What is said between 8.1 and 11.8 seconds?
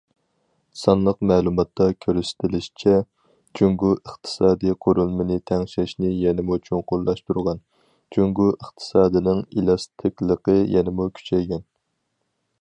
جۇڭگو ئىقتىسادىنىڭ ئېلاستىكلىقى يەنىمۇ كۈچەيگەن.